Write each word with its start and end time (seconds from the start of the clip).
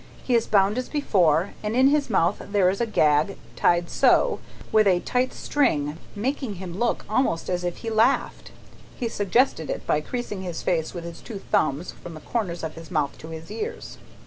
He 0.23 0.33
is 0.33 0.47
bound 0.47 0.79
as 0.79 0.89
before, 0.89 1.51
and 1.61 1.75
in 1.75 1.89
his 1.89 2.09
mouth 2.09 2.41
there 2.49 2.71
is 2.71 2.81
a 2.81 2.87
gag 2.87 3.37
tied 3.55 3.87
so, 3.87 4.39
with 4.71 4.87
a 4.87 4.99
tight 4.99 5.31
string, 5.31 5.99
making 6.15 6.55
him 6.55 6.79
look 6.79 7.05
almost 7.07 7.51
as 7.51 7.63
if 7.63 7.77
he 7.77 7.91
laughed." 7.91 8.51
He 8.97 9.07
suggested 9.07 9.69
it, 9.69 9.85
by 9.85 10.01
creasing 10.01 10.41
his 10.41 10.63
face 10.63 10.95
with 10.95 11.03
his 11.03 11.21
two 11.21 11.37
thumbs, 11.51 11.91
from 11.91 12.15
the 12.15 12.19
corners 12.21 12.63
of 12.63 12.73
his 12.73 12.89
mouth 12.89 13.15
to 13.19 13.27
his 13.27 13.51
ears. 13.51 13.99